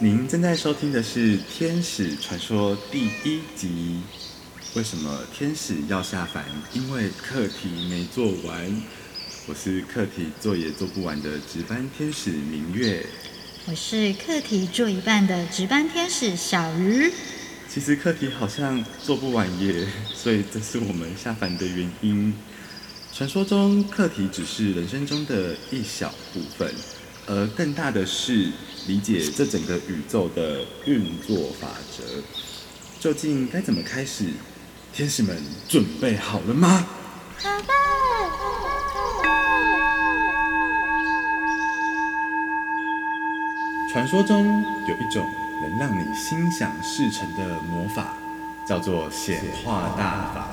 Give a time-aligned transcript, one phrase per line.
[0.00, 4.00] 您正在收听的是《天使传说》第一集。
[4.74, 6.44] 为什么天使要下凡？
[6.72, 8.82] 因为课题没做完。
[9.46, 13.06] 我是课题做也做不完的值班天使明月。
[13.66, 17.12] 我是课题做一半的值班天使小鱼。
[17.68, 22.34] 其实课题好像做不完耶， 所以这是我们下凡的原因。
[23.12, 26.74] 传说中课题只是人生中的一小部分，
[27.26, 28.50] 而更大的是
[28.86, 32.04] 理解这整个宇宙的运作法则。
[33.00, 34.26] 究竟该怎么开始？
[34.92, 35.36] 天使们
[35.68, 36.86] 准备好了吗？
[43.90, 45.24] 传说中有一种
[45.62, 48.14] 能让你心想事成的魔法，
[48.66, 50.48] 叫做显化大法。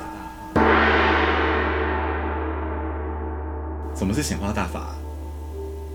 [3.96, 4.96] 什么是显化大法？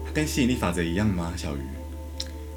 [0.04, 1.32] 它跟吸引力法则一样吗？
[1.36, 1.60] 小鱼？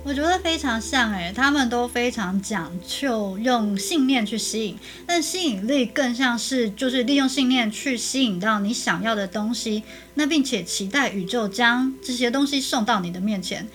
[0.02, 9.84] 我觉得非常像诶，他们都非常讲究用信念去吸引，但吸引力更像是就是利用信念去吸引到你想要的东西，
[10.16, 13.68] 那并且期待宇宙将这些东西送到你的面前。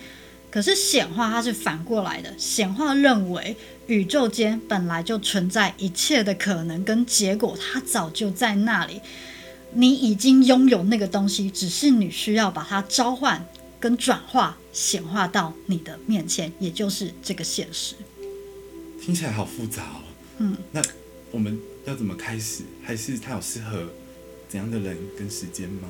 [0.51, 3.55] 可是显化它是反过来的，显化认为
[3.87, 8.99] 宇宙间本来就存在一切的可能跟结果，它早就在那里，
[9.73, 13.45] 你已经拥有那个东西，只是你需要把它召唤。
[13.77, 17.95] 跟转化显化到你的面前，也就是这个现实。
[19.01, 20.01] 听起来好复杂哦。
[20.39, 20.81] 嗯，那
[21.31, 22.63] 我们要怎么开始？
[22.83, 23.87] 还是它有适合
[24.49, 25.87] 怎样的人跟时间吗？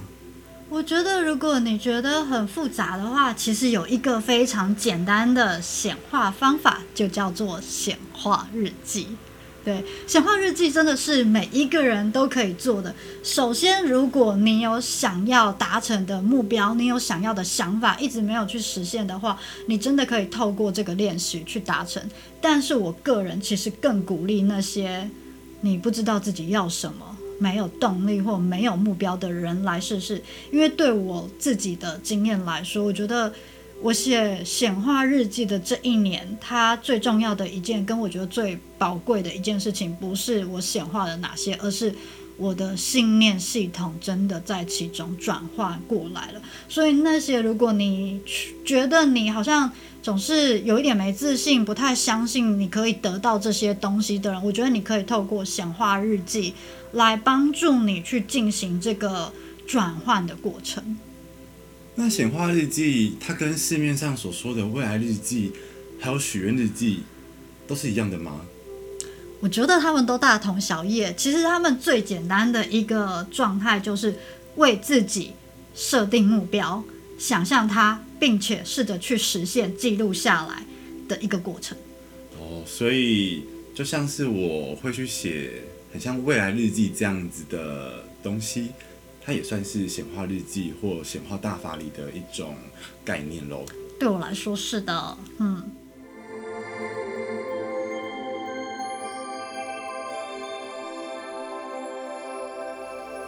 [0.70, 9.08] 我觉得，如果你觉得很复杂的话，其实有一个非常简单的显化方法，就叫做显化日记。
[9.66, 12.94] 对，显化日记真的是每一个人都可以做的。
[13.24, 22.00] 首先，如果你有想要达成的目标，你有想要的想法，一直没有去实现的话，你真的可以透过这个练习去达成。
[22.40, 25.10] 但是我个人其实更鼓励那些
[25.62, 33.34] 你不知道自己要什么、没有动力或没有目标的人来试试，因为对我自己的经验来说，我觉得。
[33.82, 41.94] 我写显化日记的这一年，它最重要的一件，跟我觉得最宝贵的一件事情，不是我显化了哪些，而是
[42.38, 46.42] 我的信念系统真的在其中转换过来了。
[46.68, 48.20] 所以那些如果你
[48.66, 49.72] 觉得你好像
[50.02, 56.54] 总是有一点没自信，不太相信你可以得到这些东西的人，我觉得你可以透过显化日记
[56.94, 59.32] 来帮助你去进行这个
[59.68, 60.98] 转换的过程。
[61.98, 65.54] 那显化日记，它跟市面上所说的未来日记，
[66.00, 67.04] 还有许愿日记，
[67.66, 68.42] 都是一样的吗？
[69.40, 71.06] 我觉得他们都大同小异。
[71.16, 74.14] 其实他们最简单的一个状态，就是
[74.56, 75.32] 为自己
[75.74, 76.84] 设定目标，
[77.18, 80.66] 想象它，并且试着去实现，记录下来
[81.08, 81.78] 的一个过程。
[82.38, 85.64] 哦，所以就像是我会去写
[85.94, 88.70] 很像未来日记这样子的东西。
[89.26, 92.56] 它也算是显化日记或显化大法里的一种
[93.04, 93.66] 概念喽。
[94.00, 95.64] 对我来说是的，嗯。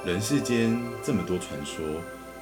[0.06, 1.84] 人世间这么多传说，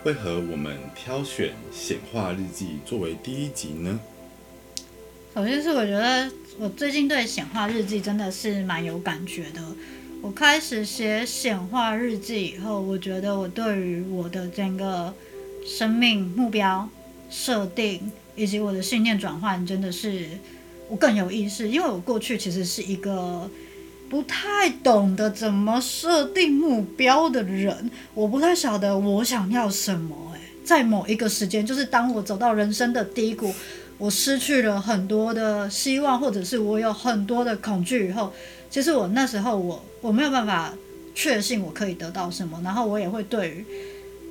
[0.03, 3.99] 为何我们挑选显化日记作为第一集呢？
[5.33, 6.29] 首先是我觉得
[6.59, 9.61] 我最近对显化日记真的是蛮有感觉的。
[10.25, 15.13] 我开始写显化日记以后，我觉得我对于我的整个
[15.63, 16.89] 生命目标
[17.29, 20.25] 设定以及我的信念转换，真的是
[20.89, 21.69] 我更有意识。
[21.69, 23.47] 因为我过去其实是一个
[24.09, 30.31] 不太懂得怎么设定目标的人，我不太晓得我想要什么。
[30.33, 33.53] 诶，在某一个时间，就是当我走到人生的低谷，
[33.99, 38.33] 我失去了很多的希望，或者是我有很多的恐惧以后。
[38.69, 40.73] 其实我那时候我我没有办法
[41.13, 43.65] 确信我可以得到什么，然后我也会对于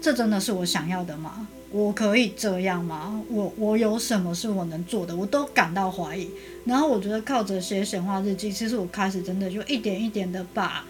[0.00, 1.48] 这真的是我想要的吗？
[1.70, 3.20] 我可以这样吗？
[3.28, 5.16] 我我有什么是我能做的？
[5.16, 6.30] 我都感到怀疑。
[6.64, 10.84] 然后我觉得靠着写显化日记，其实我开始真的就一点一点的把，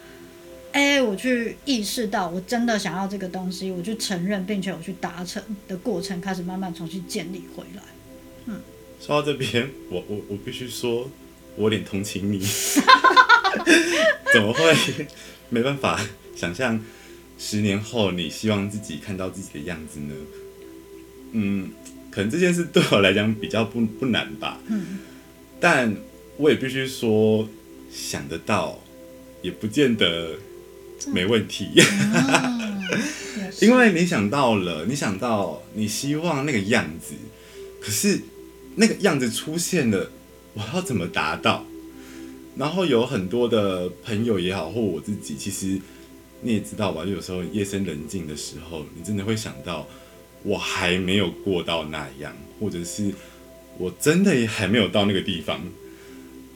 [0.73, 7.83] 哎，我去意识到我真的想要这个东西，我去承认并且我去达成的过程，开始慢慢重新建立回来。
[8.47, 8.61] 嗯，
[9.01, 11.09] 说到这边，我我我必须说，
[11.57, 12.41] 我有点同情你。
[14.33, 14.75] 怎么会
[15.49, 16.01] 没办法
[16.35, 16.81] 想象
[17.39, 20.15] 十年后你希望自己看到自己的样子呢？
[21.33, 21.71] 嗯，
[22.11, 24.61] 可能这件事对我来讲比较不不难吧。
[24.69, 24.99] 嗯，
[25.61, 25.97] 但
[26.37, 27.49] 我也必须说，
[27.93, 28.83] 想得到
[29.43, 30.37] 也不见得
[31.13, 31.71] 没问题。
[33.61, 37.15] 因为你想到了，你想到你希望那个样子，
[37.81, 38.21] 可是
[38.75, 40.11] 那个样子出现了，
[40.55, 41.65] 我要怎么达到？
[42.57, 45.81] 然后有很多的朋友也好，或我自己，其实
[46.41, 49.89] 你也知道吧，就有时候夜深人静的时候，你真的会想到，
[50.45, 53.13] 我还没有过到那样，或者是
[53.77, 55.61] 我真的也还没有到那个地方，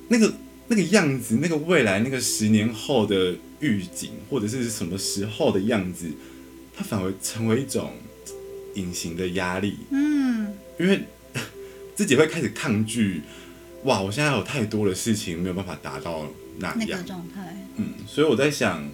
[0.06, 0.32] 那个
[0.68, 6.06] 那个样子，那个未来那个十年后的预警，或者是什么时候的样子，
[6.76, 7.92] 它反而成为一种
[8.74, 9.74] 隐形的压力。
[9.90, 11.00] 嗯，因为
[11.96, 13.22] 自己会开始抗拒，
[13.88, 16.26] 哇，我现在有太多的事情没有办法达到
[16.58, 18.86] 那那样个，状态，嗯，所以我在想，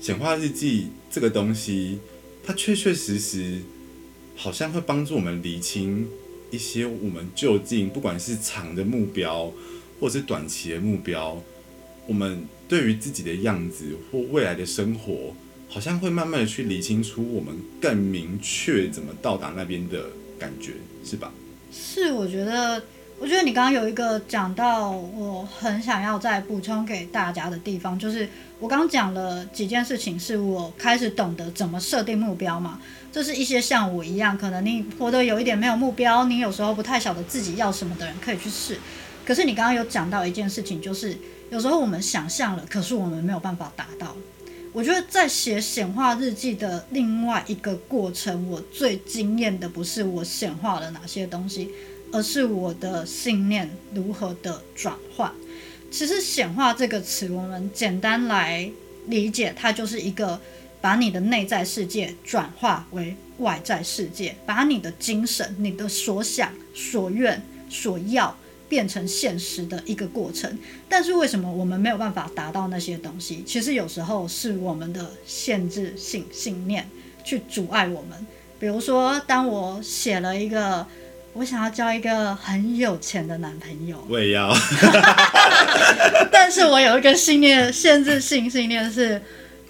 [0.00, 2.00] 显化日记这个东西，
[2.44, 3.60] 它确确实实
[4.34, 6.08] 好像会帮助我们理清
[6.50, 9.52] 一些我们究竟不管是长的目标，
[10.00, 11.40] 或者是短期的目标，
[12.08, 15.32] 我们对于自己的样子或未来的生活，
[15.68, 20.06] 好像会慢慢的去理清出我们更明确怎么到达那边的
[20.40, 20.72] 感觉，
[21.04, 21.32] 是吧？
[21.70, 22.82] 是我觉得，
[23.18, 28.28] 我觉得你刚刚有一个讲到，我很想要再补充给大家的地方，就是
[28.60, 32.78] 我刚刚讲了几件事情，是我开始懂得怎么设定目标嘛。
[33.10, 38.78] 这是一些像我一样，可能你活得有一点没有目标，你有时候不太晓得自己要什么的人可以去试。
[39.24, 41.16] 可是你刚刚有讲到一件事情，就是
[41.50, 44.14] 有时候我们想象了，可是我们没有办法达到。
[44.74, 51.70] 我觉得在写显化日记的另外一个过程，我最惊艳的不是我显化了哪些东西，
[52.16, 55.30] 而是我的信念如何的转换。
[55.90, 58.70] 其实“显化”这个词，我们简单来
[59.08, 60.40] 理解，它就是一个
[60.80, 68.34] 把你的内在世界转化为外在世界，把你的精神、你的所想、所愿、所要
[68.66, 70.58] 变成现实的一个过程。
[70.88, 73.42] 但是为什么我们没有办法达到那些东西？
[73.46, 76.88] 其实有时候是我们的限制性信念
[77.22, 78.26] 去阻碍我们。
[78.58, 80.86] 比如说，当我写了一个，
[81.36, 84.50] 我想要交一个很有钱的男朋友，我也要，
[86.32, 89.20] 但是我有一个信念，限制性信念是，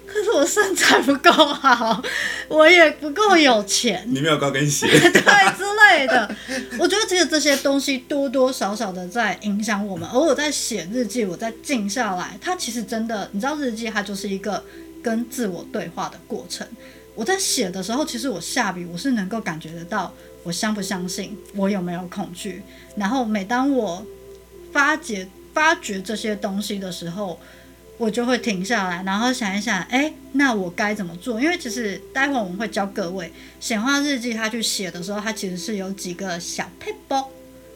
[0.05, 2.01] 可是我身材不够好，
[2.47, 6.33] 我也不够有钱，你没有高跟鞋， 对之类的。
[6.79, 10.07] 我觉得其实这些东西多多少少的在影响我们。
[10.09, 14.63] 而我在写日记，我在静下来，它其实真的，你知道，日记它就是一个
[15.03, 16.65] 跟自我对话的过程。
[17.13, 20.13] 我在写的时候，其实我下笔，我是能够感觉得到，
[20.47, 22.61] 我相不相信，我有没有恐惧。
[22.95, 24.05] 然后每当我
[24.71, 27.37] 发觉发掘这些东西的时候，
[27.97, 31.41] 我就会停下来，然后想一想，哎，那我该怎么做？
[31.41, 33.29] 因为其实待会我们会教各位
[33.59, 37.25] 显化日记，他去写的时候，它其实是有几个小 paper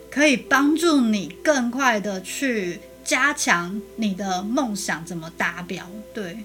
[0.09, 5.85] 可以帮助你更快的去加强你的梦想怎么达标。
[6.13, 6.37] 对，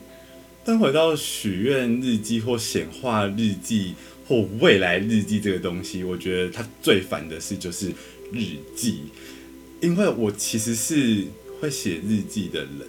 [0.65, 3.95] 但回到许愿日记或显化日记
[4.27, 7.91] 或未来日记这个东西，我觉得它最烦的事就是
[8.33, 9.03] 日记，
[9.81, 11.25] 因为我其实是
[11.61, 12.81] 会写日记的人，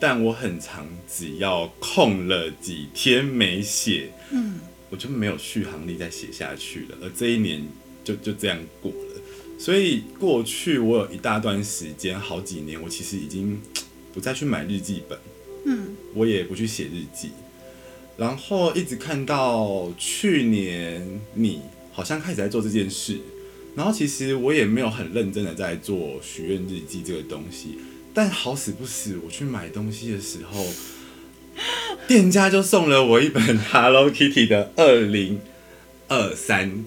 [0.00, 4.58] 但我很常只要空了几天没写，嗯，
[4.90, 7.64] 我就没有续航力再写下去了，而这一年
[8.02, 9.22] 就就这样过了。
[9.58, 13.60] 所以过去我有一大段时间，好几年，我其实已经
[14.12, 15.16] 不再去买日记本，
[15.66, 17.30] 嗯，我也不去写日记，
[18.16, 21.60] 然后一直看到去年你
[21.92, 23.18] 好像开始在做这件事，
[23.74, 27.78] 然后其实我也没有很认真的在做许愿日记这个东西，
[28.14, 30.66] 但好死不死，我去买东西的时候，
[32.06, 35.40] 店家就送了我一本 Hello Kitty 的二零
[36.08, 36.84] 二三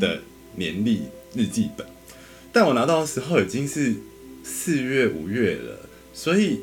[0.00, 0.22] 的
[0.56, 1.02] 年历
[1.34, 1.86] 日记本，
[2.52, 3.94] 但我拿到的时候已经是
[4.42, 6.60] 四月五月了，所以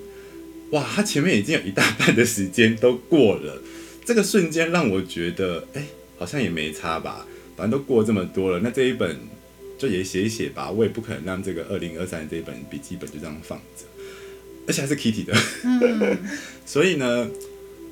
[0.71, 3.61] 哇，它前面已经有一大半的时间都过了，
[4.09, 5.85] 这个瞬间让我觉得，哎、
[6.17, 9.15] 好像也没差吧，反正都过这么多了，那这一本
[9.77, 13.85] 就也写一写吧，我也不可能让这个二零二三这一本笔记本就这样放着，
[14.65, 16.17] 而且还是 Kitty 的，嗯。
[16.65, 17.29] 所以呢，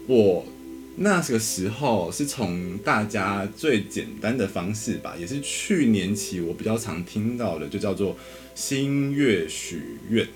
[0.08, 0.44] 我
[0.96, 8.18] 那个时候是从大家最简单的方式吧，也是去年起我比较常听到的，就叫做
[8.56, 10.28] 新月许愿。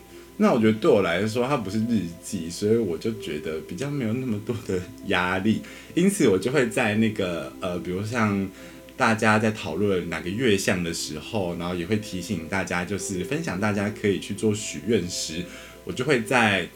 [0.41, 5.61] 那我觉得对我来说，它不是日记，所以我就觉得比较没有那么多的压力，
[5.93, 8.49] 因此我就会在那个呃，比如像
[8.97, 15.45] 大家在讨论哪个月相的时候，然后也会提醒大家，就是分享大家可以去做许愿时，
[15.83, 16.67] 我就会在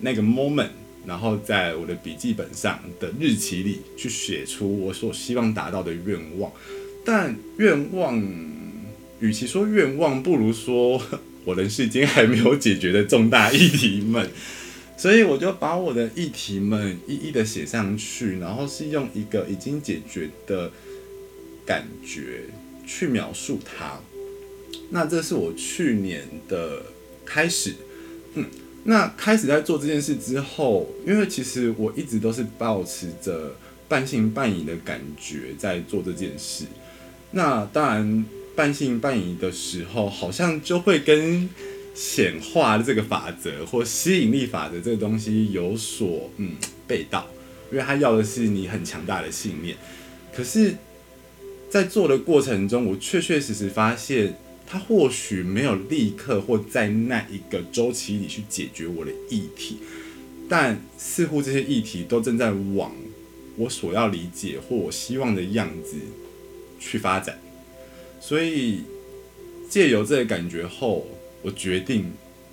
[0.00, 0.70] 那个 moment，
[1.06, 6.50] 然后在我的笔记本上的日期里去写出我所希望达到的愿望。
[7.04, 8.20] 但愿望，
[9.20, 11.00] 与其说愿望，不如说
[11.44, 14.28] 我人世间还没有解决的重大议题们。
[14.96, 20.70] 所以我就把我的议题们一一的写上去，然后是用一个已经解决的
[21.66, 22.44] 感觉
[22.86, 23.98] 去描述它。
[24.90, 26.82] 那这是我去年的
[27.24, 27.74] 开始。
[28.34, 28.44] 嗯，
[28.84, 33.56] 那开始在做这件事之后，因为其实我一直都是保持着
[33.88, 36.64] 半信半疑的感觉在做这件事。
[37.32, 41.48] 那当然，半信半疑的时候，好像就会跟
[41.94, 46.56] 显化的这个法则或吸引力法则这个东西有所嗯
[46.86, 47.26] 背道，
[47.70, 49.76] 因为他要的是你很强大的信念。
[50.34, 50.74] 可是，
[51.68, 54.34] 在做的过程中，我确确实实发现，
[54.66, 59.78] 他或许没有立刻或在那一个周期里去解决我的议题，
[60.48, 62.92] 但似乎这些议题都正在往
[63.56, 65.96] 我所要理解或我希望的样子
[66.80, 67.38] 去发展。
[68.24, 68.82] 所以，
[69.68, 71.08] 借由这个感觉后，
[71.42, 72.12] 我决定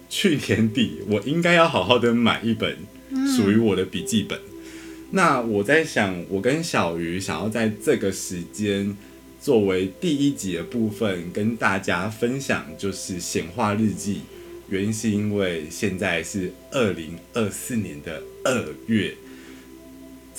[0.10, 2.76] 去年底我应该要好好的买一本
[3.38, 4.40] 属于我的笔记本。
[5.12, 8.98] 那我在想，我跟小鱼想要在这个时间
[9.40, 14.22] 作为第一集的部分跟大家分享，就是显化日记。
[14.70, 19.16] 原因是因为现在是二零二四年的二月，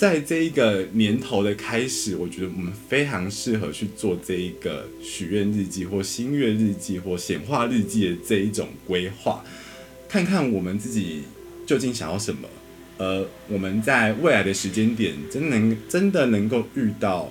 [0.00, 9.44] 在这一个年头的开始，我觉得我们非常适合去做这一个许愿日记或新月日记或显化日记的这一种规划，
[10.08, 11.24] 看看我们自己
[11.66, 12.48] 究竟想要什么。
[12.96, 17.30] 呃，我们在未来的时间点，真能真的能够遇到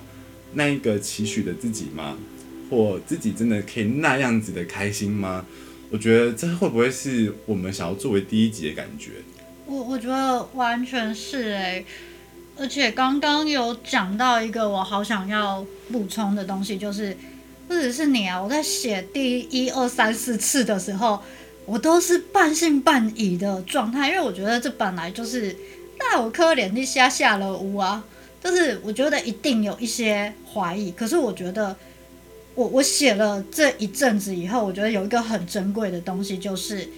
[0.54, 2.16] 那一个期许的自己吗？
[2.70, 5.44] 或自己真的可以那样子的开心吗？
[5.90, 9.10] 我觉得这会不会是我们想要作为第一集的感觉？
[9.66, 11.84] 我我觉得完全是哎，
[12.60, 17.16] 而且刚刚有讲到一个我好想要补充的东西，就是
[17.66, 21.20] 不只是你啊，我在写第一二三四次的时候。
[21.66, 25.54] 我都是半信半疑的状态，因为我觉得这本来就是
[26.00, 28.02] 那我可怜的下下了屋啊，
[28.42, 30.90] 就是我觉得一定有一些怀疑。
[30.90, 31.76] 可是我觉得，
[32.56, 36.88] 我我写了这一阵子以后，我觉得有一个很珍贵的东西，就是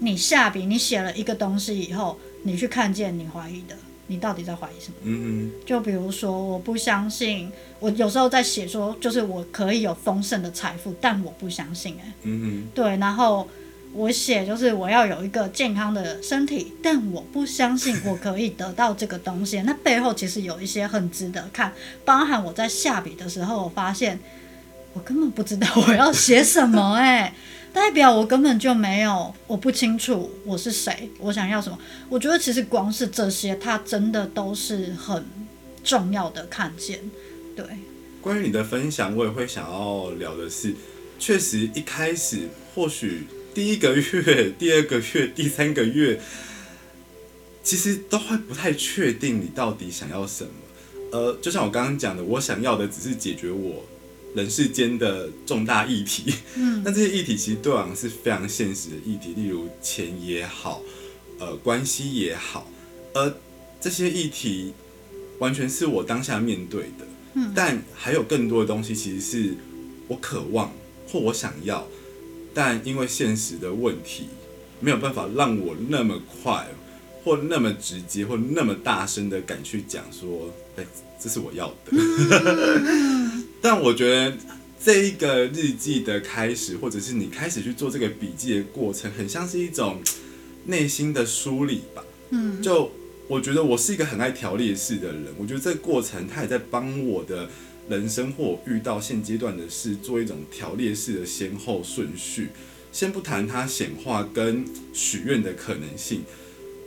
[0.00, 3.76] 你下笔，你写了一个东西以后，你去看见你怀疑的，
[4.08, 4.96] 你到底在怀疑什么？
[5.04, 13.48] 嗯就比如说，我不相信，我有时候在写说，就是我可以有丰盛的财富，但我不相信，哎，嗯对，然后。
[13.94, 19.62] 我写就是我要有一个健康的身体，但我不相信我可以得到这个东西。
[19.62, 21.72] 那背后其实有一些很值得看，
[22.04, 24.20] 包含我在下笔的时候，我发现
[24.92, 27.34] 我根本不知道我要写什么，哎，
[27.78, 31.78] 代表我根本就没有，我不清楚我是谁，我想要什么。
[32.08, 35.24] 我觉得其实光是这些，它真的都是很
[35.84, 36.98] 重要的看见。
[37.54, 37.64] 对，
[38.20, 40.74] 关于你的分享，我也会想要聊的是，
[41.20, 43.28] 确实一开始或许。
[43.54, 46.20] 第一个月、第二个月、第三个月，
[47.62, 50.50] 其实都会不太确定你到底想要什么。
[51.12, 53.84] 呃，就像我刚刚讲的，我想要的只是解决我
[54.34, 56.34] 人世间的重大议题。
[56.56, 60.82] 嗯， 那这些议题其实对我是非常现实的议题，例如钱也好，
[61.38, 62.70] 呃，关系也好，
[63.14, 63.34] 而
[63.80, 64.72] 这些议题
[65.38, 67.06] 完全是我当下面对的。
[67.34, 69.54] 嗯，但还有更多的东西，其实是
[70.08, 70.72] 我渴望
[71.06, 71.86] 或我想要。
[72.54, 74.28] 但因为现实的问题，
[74.80, 76.66] 没有办法让我那么快，
[77.22, 80.84] 或那么直接，或那么大声的敢去讲说，哎，
[81.20, 81.92] 这是我要的。
[83.60, 84.36] 但我觉得
[84.82, 90.00] 这一个日记的开始，或者是你开始去做这个笔记的过程，很像是一种
[90.66, 92.04] 内心的梳理吧。
[92.30, 92.90] 嗯，就
[93.26, 97.48] 我觉得我是一个很爱条列式的人，我觉得这个过程他也在帮我的。
[97.88, 102.50] 人生或遇到现阶段的事，做一种条列式的先后顺序。
[102.92, 104.62] 先不谈它显化跟
[104.92, 106.20] 许愿的可能性，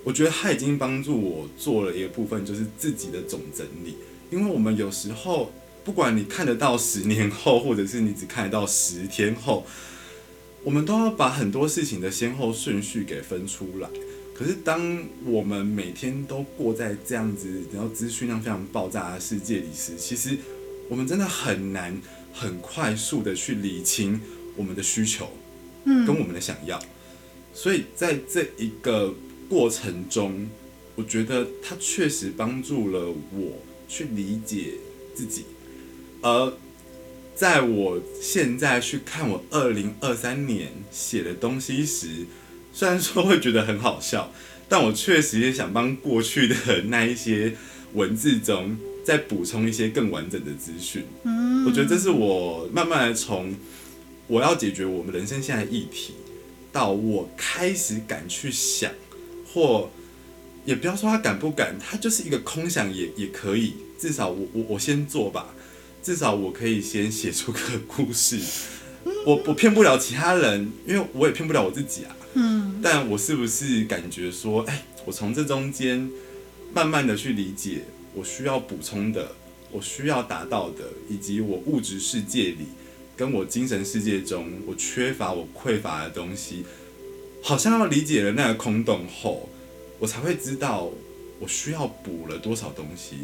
[0.03, 3.95] 我觉得它已经帮助我做了一个部分，就是自己的总整理。
[4.29, 5.51] 因为我们有时候，
[5.83, 9.65] 不管你看得到十年后，或者是你只看得到十天后，
[10.63, 13.89] 我们都要把很多事情的先后顺序给分出来。
[14.33, 20.37] 可是，当我们每天都过在这样子，然后资讯量非常爆炸的世界里时，其实。
[20.89, 21.97] 我们真的很难
[22.33, 24.19] 很快速的去理清
[24.57, 25.31] 我们的需求，
[25.85, 26.77] 嗯，跟我们的想要，
[27.53, 29.15] 所以在这一个
[29.47, 30.49] 过程中，
[30.95, 33.53] 我觉得它确实帮助了我
[33.87, 34.73] 去理解
[35.15, 35.45] 自己。
[36.21, 36.53] 而
[37.35, 42.25] 在我现在去看我二零二三年写的东西时，
[42.73, 44.31] 虽然说会觉得很好笑，
[44.69, 46.55] 但我确实也想帮过去的
[46.89, 47.55] 那一些
[47.93, 48.77] 文字中。
[49.03, 53.51] 再补充一些更完整的资讯，嗯，我觉得这是我慢慢的从
[54.27, 56.13] 我要解决我们人生现在议题，
[56.71, 58.91] 到我开始敢去想，
[59.51, 59.89] 或
[60.65, 65.55] 也不要说他敢不敢，他就是一个空想也也可以，至少我我我先做吧，
[66.01, 68.39] 至少我可以先写出个故事，
[69.25, 72.15] 我我骗不了其他人，因为我也骗不了我自己啊。
[72.33, 76.09] 嗯，但我是不是感觉说，哎，我从这中间
[76.73, 77.83] 慢慢的去理解
[78.15, 79.35] 我需要补充的，
[79.69, 82.65] 我需要达到的，以及我物质世界里
[83.15, 86.65] 跟我精神世界中我缺乏、我匮乏的东西，
[87.43, 89.49] 好像要理解了那个空洞后，
[89.99, 90.89] 我才会知道
[91.39, 93.17] 我需要补了多少东西，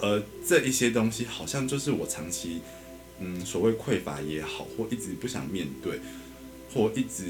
[0.00, 2.60] 而这一些东西好像就是我长期，
[3.20, 6.00] 嗯，所谓匮乏也好，或一直不想面对。
[6.72, 7.24] 或一直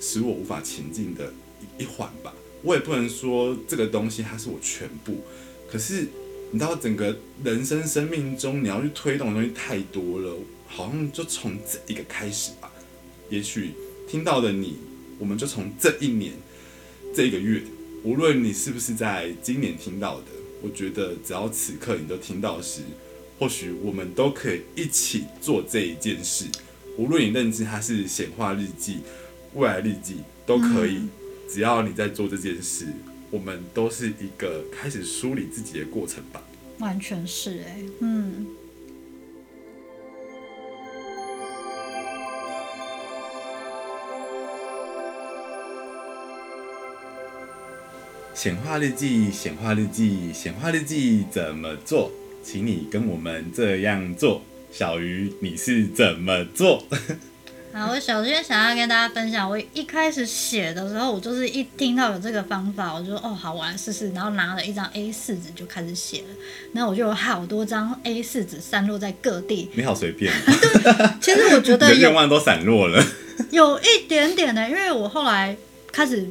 [0.00, 1.32] 使我无法前进的
[1.78, 5.22] 一一环吧，我也不能说这个东西它是我全部。
[5.70, 6.08] 可是
[6.50, 12.72] 你知道，整个人生生命中，你要去推动的东西太多了，好像就从这一个开始吧。
[13.30, 13.70] 也许
[14.08, 14.78] 听到的你，
[15.20, 16.32] 我们就从这一年、
[17.14, 17.62] 这一个月，
[18.02, 20.26] 无论你是不是在今年听到的，
[20.62, 22.82] 我觉得只要此刻你都听到时，
[23.38, 26.46] 或许我们都可以一起做这一件事。
[26.96, 29.00] 无论你认知它是显化日记、
[29.54, 30.16] 未来日记
[30.46, 31.00] 都可以，
[31.48, 32.86] 只要你在做这件事，
[33.30, 36.42] 我们都是一个开始梳理自己的过程吧。
[36.78, 38.46] 完全是哎，嗯。
[48.42, 52.10] 显化日记，显化日记，显化日记怎么做？
[52.42, 54.42] 请你跟我们这样做。
[54.72, 56.84] 小鱼，你是怎么做？
[57.72, 64.10] 好，我首先想要跟大家分享，我一开始写的时候，我就是一听到有这个方法，我就哦，好，我来试试。
[64.10, 66.34] 然后拿了一张 A 四纸就开始写了。
[66.72, 69.70] 然后我就有好多张 A 四纸散落在各地。
[69.74, 70.32] 你好随便。
[71.22, 73.06] 其实我觉得愿望都散落了。
[73.52, 75.56] 有一点点的，因为我后来
[75.92, 76.28] 开始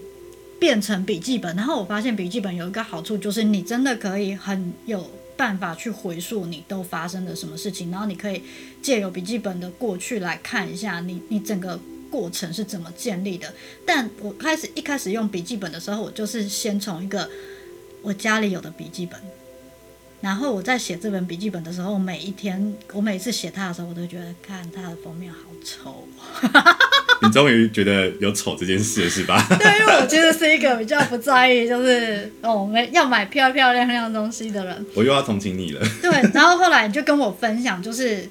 [0.61, 5.09] 变成笔记本，然后我发现笔记本有一个好处，就是你真的可以很有。
[5.37, 8.43] 办法去回溯你都发生了什么事情，然后你可以
[8.79, 11.79] 借由笔记本的过去来看一下你你整个
[12.11, 13.51] 过程是怎么建立的。
[13.83, 17.27] 但我开始一开始用笔记本的时候，我就是先从一个
[18.03, 19.19] 我家里有的笔记本，
[20.19, 26.07] 然后我在写这本笔记本的时候，每一天我每次写它的时候，我都觉得看它的封面好丑。
[27.21, 29.45] 你终于觉得有丑这件事了是吧？
[29.49, 34.85] 对，因为我其实是一个比较不在意，就是哦，没要买漂漂亮亮东西的人。
[34.95, 35.81] 我又要同情你了。
[36.01, 38.27] 对，然后后来你就跟我分享，就是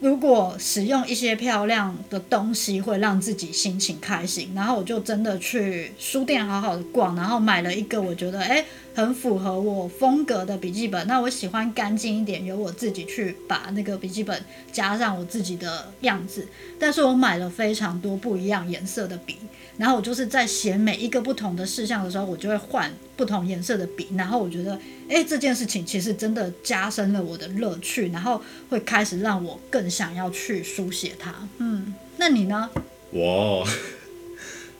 [0.00, 8.64] 如果使用一些漂亮的东西会让自己心情开心，然后我就真的去书店好好的逛，然后买了一个我觉得哎。
[8.96, 16.46] 很符合我风格的笔记本，那我喜欢干净一点，由我自己去把那个笔记本加上我自己的样子。
[16.78, 19.38] 但是我买了非常多不一样颜色的笔，
[19.76, 24.08] 然后我就是在写每一个不同的事项的时候，我就会换不同颜色的笔。
[24.16, 31.34] 然后我觉得，哎，这件事情其实真的加深了我的乐趣，然后会开始让我更想要去书写它。
[31.58, 32.70] 嗯，那你呢？
[33.10, 33.66] 我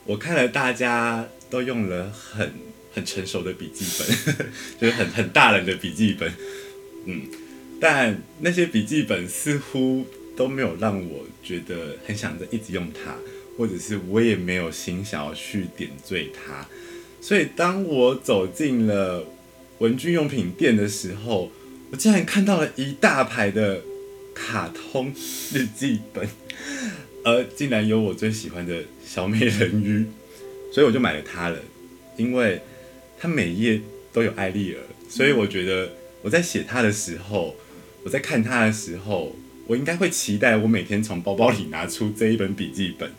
[0.06, 2.52] 我看了大家都用了很。
[2.94, 4.46] 很成熟的笔记本，
[4.80, 6.32] 就是很很大人的笔记本，
[7.06, 7.26] 嗯，
[7.80, 13.16] 但那些笔记本似乎都没有让我觉得很想着一直用它，
[13.56, 16.66] 或者是我也没有心想要去点缀它，
[17.20, 19.24] 所以当我走进了
[19.78, 21.50] 文具用品店的时候，
[21.90, 23.82] 我竟然看到了一大排的
[24.34, 25.12] 卡通
[25.52, 26.28] 日记本，
[27.24, 30.06] 而竟然有我最喜欢的小美人鱼，
[30.72, 31.58] 所以我就买了它了，
[32.16, 32.60] 因为。
[33.16, 33.80] 它每一页
[34.12, 35.90] 都有艾丽尔，所以我觉得
[36.20, 37.56] 我在写它的时候，
[38.02, 39.34] 我在看它的时候，
[39.66, 43.10] 我应该会期待我每天从包包里拿出这一本笔记本。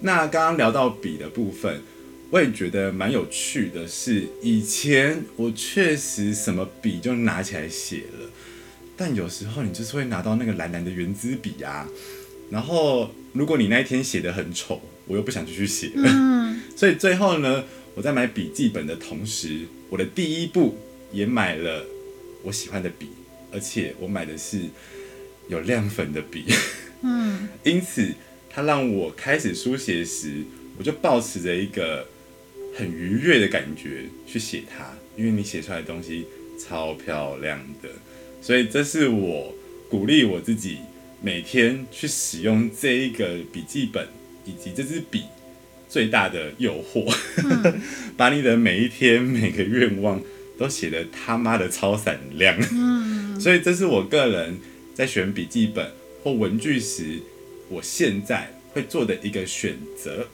[0.00, 1.82] 那刚刚聊到笔的部分，
[2.30, 8.30] 我也觉得蛮有趣的是，以前我确实什么笔就拿起来写了，
[8.96, 11.88] 但有时候你就是会拿到那个蓝蓝的圆珠笔啊，
[12.50, 16.10] 然后如果你那一天写的很丑，我又不想继续写了，
[16.76, 17.64] 所以最后呢。
[17.96, 20.78] 我在买笔记本的同时，我的第一步
[21.12, 21.84] 也买了
[22.44, 23.08] 我喜欢的笔，
[23.52, 24.60] 而且我买的是
[25.48, 26.44] 有亮粉的笔。
[27.02, 28.14] 嗯， 因此
[28.52, 30.42] 它让我开始书写时，
[30.76, 32.06] 我就保持着一个
[32.76, 36.26] 很愉悦的感觉去写它，因为你写出来的东西
[36.58, 37.88] 超漂亮的，
[38.42, 39.54] 所以这是我
[39.88, 40.78] 鼓励我自己
[41.22, 44.06] 每天去使用这一个笔记本
[44.44, 45.22] 以及这支笔。
[45.88, 47.12] 最大的诱惑，
[48.16, 50.22] 把你的每一天每个愿望
[50.56, 52.56] 都写的他妈的超闪亮。
[52.70, 54.56] 嗯，所以这是我个人
[54.94, 55.90] 在选笔记本
[56.22, 57.18] 或文具时，
[57.70, 60.26] 我现在会做的一个选择。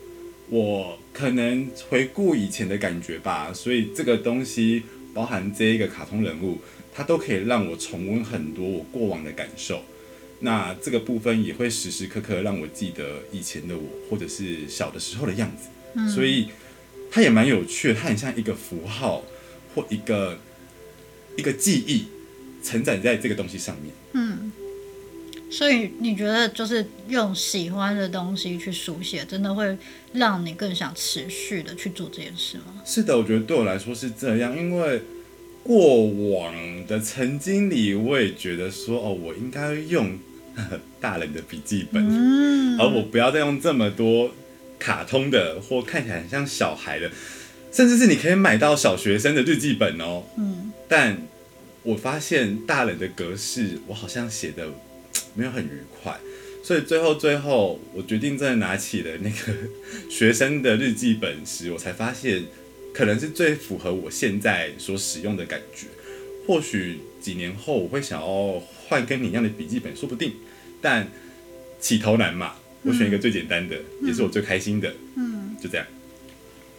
[0.49, 6.59] 我可能回顾以前的感觉吧，所以这个东西包含这一个卡通人物，
[6.95, 9.83] 它都可以让我重温很多我过往的感受。
[10.41, 16.09] 那这个部分也会时时刻刻让我记得以前的我，或者是小的时候的样子。
[16.15, 16.49] 所以
[17.11, 19.25] 它也蛮有趣的，它很像一个符号
[19.75, 20.39] 或一个
[21.37, 22.05] 一个记忆
[22.63, 23.93] 承载在这个东西上面。
[24.13, 24.53] 嗯，
[25.51, 29.77] 所以你觉得就是用喜欢的东西去书写，真的会
[30.13, 32.83] 让你更想持续的去做这件事吗？
[32.85, 35.03] 是的，我觉得对我来说是这样，因为
[35.63, 36.55] 过往
[36.87, 40.19] 的曾经里，我也觉得说，哦，我应该用
[41.01, 44.33] 大人的笔记本，嗯，而我不要再用这么多
[44.79, 47.11] 卡通的或看起来很像小孩的，
[47.73, 50.25] 甚至是你可以买到小学生的日记本哦。
[50.37, 51.19] 嗯，但
[51.83, 54.69] 我发现大人的格式，我好像写的
[55.37, 55.69] 没有很愉
[56.03, 56.19] 快，
[56.63, 59.55] 所以最后最后，我决定在拿起了那个
[60.11, 62.43] 学生的日记本时，我才发现，
[62.93, 65.87] 可能是最符合我现在所使用的感觉。
[66.47, 70.33] 或许几年后我会想要换跟你一样的笔记本，说不定。
[70.81, 71.09] 但
[71.81, 75.87] 起头难嘛，我选一个最简单的，也是我最开心的，嗯，就这样。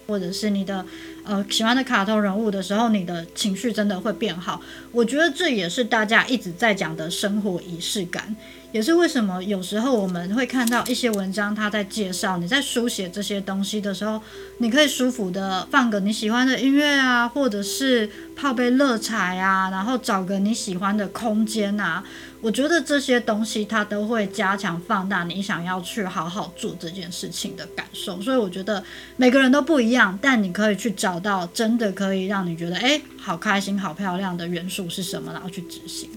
[0.08, 0.86] 或者是你的
[1.28, 4.62] 呃喜欢的卡通人物的时候，你的情绪真的会变好。
[4.92, 8.36] 我觉得这也是大家一直在讲的生活仪式感，
[8.74, 14.22] 也是为什么有时候我们会看到一些文章，他在介绍你在书写这些东西的时候，
[14.60, 22.04] 你可以舒服的放个你喜欢的音乐啊，或者是泡杯热茶啊，然后找个你喜欢的空间啊。
[22.40, 28.84] 我觉得这些东西它都会加强放大你想要去好好做这件事情的感受，所以我觉得
[29.16, 36.10] 每个人都不一样，但你可以去找到真的可以让你觉得哎好开心、好漂亮的元素是什么，然后去执行。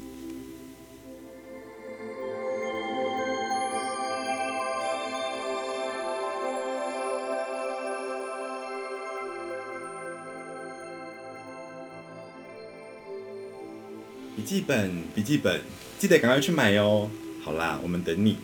[14.40, 15.60] 笔记本，笔记本，
[15.98, 17.10] 记得赶快去买哟。
[17.42, 18.38] 好啦，我们等你。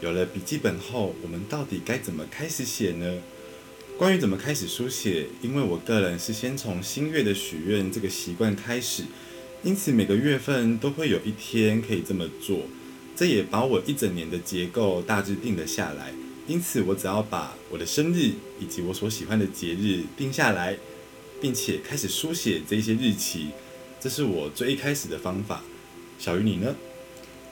[0.00, 3.18] 有了笔记本后，我们到底该怎么开始写呢？
[3.96, 9.04] 关于怎么开始书写，因为我个人是先从新月的许愿这个习惯开始，
[9.62, 12.62] 因此每个月份都会有一天可以这么做。
[13.14, 16.12] 这也把我一整年的结构大致定了下来。
[16.48, 20.76] 因此，我只要把我的生日以及我所喜欢的节日定下来，
[21.40, 23.50] 并且开始书写这些日期。
[24.00, 25.62] 这是我最一开始的方法，
[26.18, 26.74] 小鱼你呢？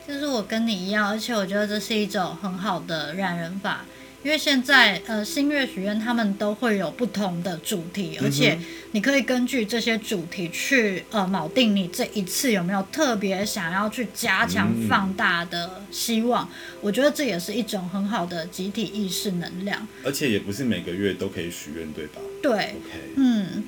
[0.07, 3.85] 就是我跟你一样，而且我觉得这是一种很好的染人法，
[4.23, 8.57] 因为现在呃新月许愿他们都会有不同的主题，而且
[8.93, 16.49] 你可以根据这些主题去呃铆定你这一次有没有特别想要去加强放大的希望。
[16.81, 22.21] 我觉得这也是一种很好的集体意识能量，而且也不是每个月都可以许愿，对吧？
[22.41, 22.75] 对，OK，
[23.17, 23.65] 嗯。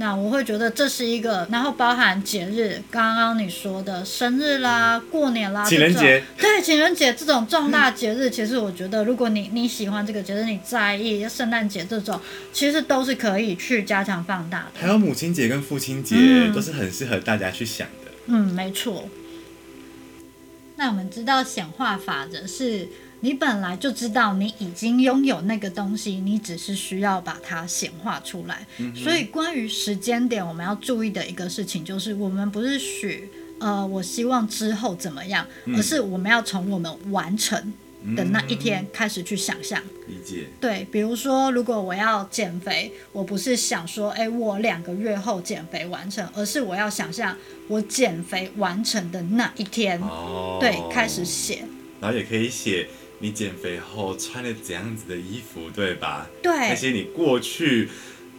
[0.00, 12.20] 那我会觉得这是一个，然后包含节日，刚刚你说的生日啦、过年啦、情人节，对情人节这种重大节日，其实我觉得，如果你你喜欢这个节日，你在意圣诞节这种，
[12.52, 14.80] 其实都是可以去加强放大的。
[14.80, 16.16] 还有母亲节跟父亲节，
[16.54, 18.12] 都是很适合大家去想的。
[18.26, 19.08] 嗯，没错。
[20.76, 22.88] 那我们知道显化法则是。
[23.20, 28.66] 你本来就知道你已经拥有那个东西，你只是需要把它显化出来。
[28.94, 33.28] 所以，关于时间点，我们要注意的一个事情就是，我们不是许
[33.58, 35.44] 呃，我希望之后怎么样，
[35.76, 37.72] 而是我们要从我们完成
[38.14, 39.82] 的那一天开始去想象。
[40.06, 40.46] 理解。
[40.60, 50.00] 对，比如说，如果我要减肥，我不是想说，哎，我两个月后减肥完成，而是我要想象我减肥完成的那一天，
[50.60, 51.64] 对，开始写。
[52.00, 52.88] 然后也可以写。
[53.20, 56.28] 你减肥后穿了怎样子的衣服，对吧？
[56.42, 56.52] 对。
[56.52, 57.88] 那些你过去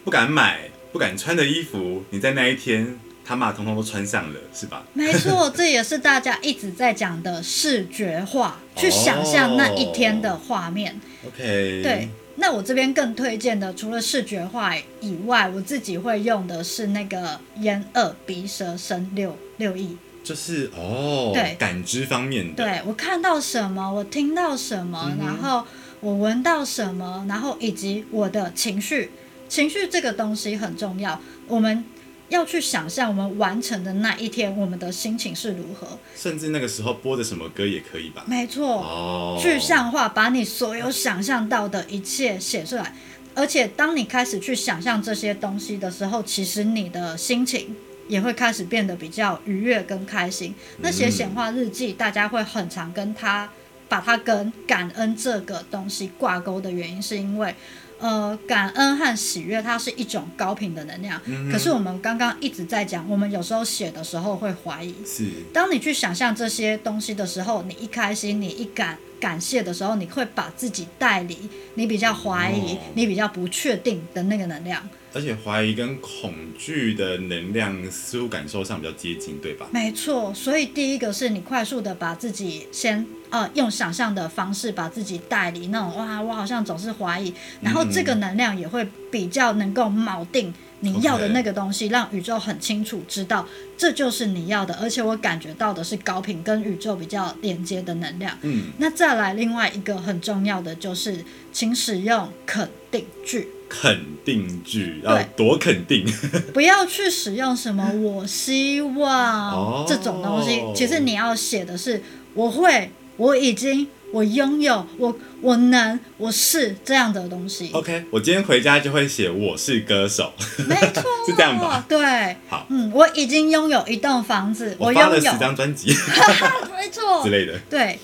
[0.04, 4.86] 不敢买、不敢穿的衣服，你在那一天他妈通通都穿上了，是吧？
[4.94, 11.00] 没错，这也是大家一直在讲的视觉化， 去想象那一天的画面。
[11.28, 11.82] OK。
[11.84, 19.98] 对，那我这边更推荐的，除了视觉化以外，我自己会用的是那个眼、耳、鼻、舌、身六六艺。
[20.30, 25.66] 就是哦，对，感知方面的，对我看到什么，我听到什么，然后
[26.02, 29.10] 我闻到什么，然后以及我的情绪，
[29.48, 31.84] 情绪这个东西很重要，我们
[32.28, 38.24] 要去想象我们完成的那一天，我们的心情是如何，甚至那个时候播的什么歌也可以吧？
[38.28, 42.94] 没错，哦，具象化，把你所有想象到的一切写出来，
[43.34, 47.76] 而且当你开始去想象这些东西的时候，其实你的心情。
[48.10, 50.54] 也会开始变得比较愉悦跟开心。
[50.80, 53.50] 那写显化日记，大家会很常跟他
[53.88, 57.56] 把它跟感恩这个东西挂钩的原因，是因为。
[58.02, 61.22] 呃，感恩和喜悦，它是一种高频的能量。
[61.26, 64.96] 嗯可是我们刚刚一直在讲，我们有时候写的时候会怀疑。
[65.06, 71.38] 是当你去想象这些东西的时候，你一开心，你一感感谢的时候，你会把自己带离
[71.74, 74.82] 你比较怀疑、哦你比较不确定的那个能量。
[75.14, 79.68] 而且怀疑跟恐惧的能量似乎感受上比较接近，对吧？
[79.72, 93.46] 没错，所以第一个是你快速的把自己先呃用想象的方式把自己带离那种哇，我好像总是怀疑，然后这个能量也会比较能够锚定你要的那个东西让宇宙很清楚知道
[93.76, 98.38] 这就是你要的，而且我感觉到的是高频跟宇宙比较连接的能量。
[98.44, 103.48] 嗯，那再来另外一个很重要的就是，请使用肯定句。
[103.70, 106.04] 肯定句要多肯定，
[106.54, 110.62] 不要去使用什么“我希望”哦这种东西。
[110.76, 112.02] 其实你要写的是
[112.34, 117.70] “我会”“我已经”“我拥有”“我我能”“我是”这样的东西。
[117.74, 120.34] OK，我今天回家就会写我是歌手，
[120.68, 121.86] 没错， 是这样吧？
[121.88, 125.92] 对，好嗯，我已经拥有一栋房子，我拥有，发了十张专辑
[126.76, 127.60] 没错之，类的。
[127.70, 128.00] 对。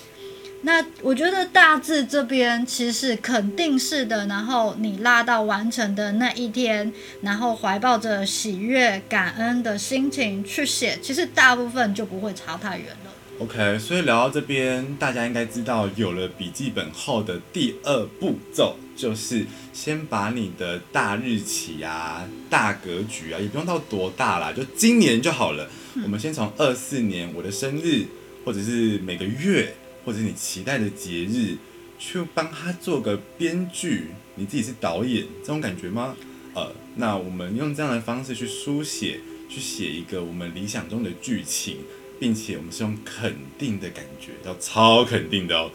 [0.62, 13.12] 那我觉得大致这边其实肯定是的，然后你拉到完成的那一天，然后怀抱着喜悦、感恩的心情去写，其实大部分就不会差太远了。
[13.38, 25.68] OK，所以聊到这边，大家应该知道，有了笔记本后的第二步骤，就是先把你的大日期啊、大格局啊，也不用到多大啦，就今年就好了。
[26.02, 28.06] 我们先从二四年我的生日，
[28.44, 29.74] 或者是每个月，
[30.06, 31.58] 或者你期待的节日，
[31.98, 36.16] 去帮他做个编剧，你自己是导演，这种感觉吗？
[36.54, 41.78] 呃，那我们用这样的方式去书写，去写一个我们理想中的剧情，
[42.20, 45.72] 并且我们是用肯定的感觉，要超肯定的哦。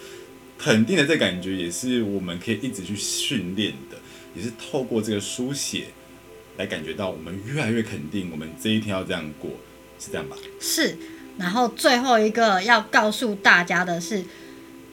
[0.57, 3.99] 肯定的这感觉也是我们可以一直去训练的，
[4.33, 5.87] 也是透过这个书写
[6.57, 9.51] 来感觉到我们越来越肯定，我们这一天要这样过，
[9.99, 10.37] 是这样吧？
[10.59, 10.95] 是，
[11.41, 14.23] 然后最后一个要告诉大家的是，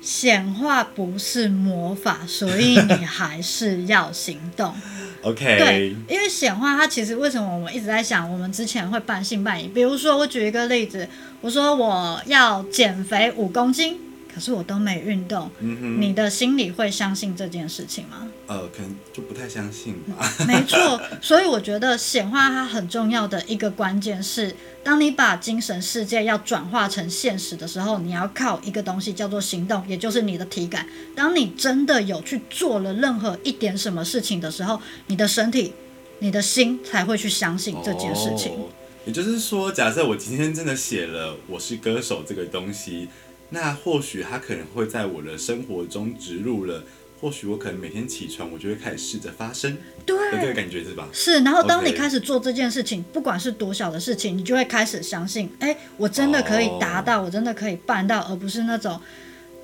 [0.01, 4.75] 显化不是魔法，所以你还是要行动。
[5.23, 9.69] OK，对，因为显化它其实为什么我们一直在想，我们之前会半信半疑。
[9.69, 11.07] 比如说，我举一个例子，
[11.41, 13.99] 我说我要减肥五公斤，
[14.33, 18.29] 可是我都没运动，嗯，你的心里会相信这件事情吗？
[18.47, 20.33] 呃，可能就不太相信吧。
[20.47, 30.87] 没错， 所以我觉得显化它很重要的一个关键是，当你把精神世界要转化成现实的时候，你要靠一个东西叫做行动，也就是你的体感。
[31.15, 35.73] 当你真的有去做了任何一点什么事情的时候，你的身体、
[36.21, 38.53] 你的心才会去相信这件事情。
[38.53, 38.69] 哦
[39.07, 43.09] 也就是说，假设我今天真的写了“我是歌手”这个东西，
[43.51, 46.85] 那或许它可能会在我的生活中植入了。
[47.21, 50.55] 或许我可能每天起床，我就会开始试着发声对这个。
[50.55, 51.09] 感觉，是吧？
[51.13, 59.01] 是，然后当你开始做这件事情不管是多小的事情，你就会开始相信，哎，我真的可以达到，我真的可以办到，而不是那种，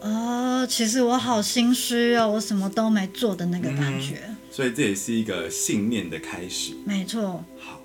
[0.00, 4.20] 呃，其实我好心虚哦，我什么都没做的那个感觉。
[4.50, 6.72] 所以这也是一个信念的开始。
[6.84, 7.80] 没错，好，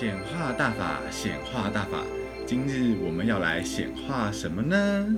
[0.00, 2.02] 显化大法，显化大法。
[2.46, 5.14] 今日我们要来显化什么呢？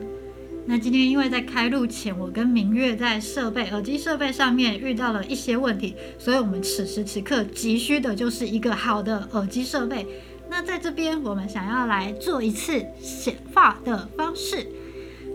[0.66, 10.05] 那今天因为在开录前，我跟明月在设备耳机设备上面遇到了一些问题，所以我们此时此刻急需的就是一个好的耳机设备。
[10.51, 14.66] 那在这边，我们想要来做一次显化的方式。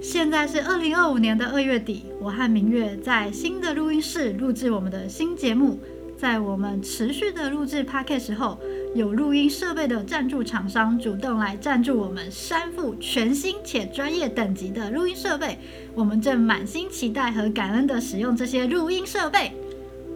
[0.01, 5.79] 现在是二零二五年的二月底，我和明月在新的录音室录制我们的新节目。
[6.17, 8.59] 在我们持续的录制 p a c k a g e 后，
[8.97, 15.55] 有录音设备的赞助厂商主动来赞助我们三副全新且专业等级的录音设备，
[15.93, 19.51] 我们正满心期待和感恩的使用这些录音设备。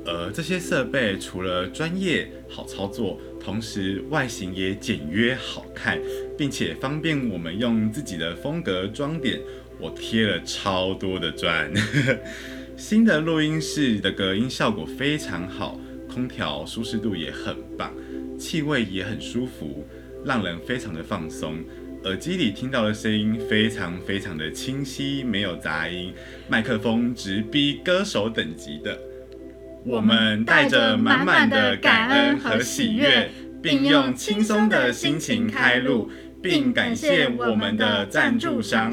[0.04, 6.00] 呃，这些设备除了专业好操作，同时外形也简约好看，
[6.36, 9.40] 并且方便我们用自己的风格装点。
[9.80, 11.72] 我贴了超多的砖，
[12.76, 15.80] 新的录音室的隔音效果非常好，
[16.12, 17.92] 空调舒适度也很棒，
[18.42, 19.88] 气味也很舒服，
[20.26, 21.60] 让人非常的放松。
[22.06, 26.12] 耳机里听到的声音非常非常的清晰，没有杂音，
[26.50, 28.98] 麦克风直逼歌手等级的。
[29.86, 33.30] 我们带着满满的感恩和喜悦，
[33.62, 36.10] 并用轻松的心情开录，
[36.42, 38.92] 并感谢我们的赞助商。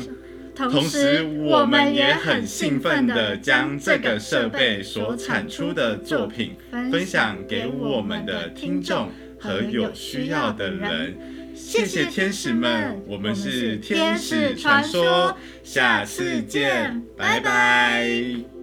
[0.55, 6.57] 同时我们也很兴奋的地将这个设备所产出的作品
[6.91, 9.09] 分享给我们的听众
[9.39, 11.17] 和有需要的人。
[11.55, 18.58] 谢谢天使们，我们是天使传说，下次见，拜拜。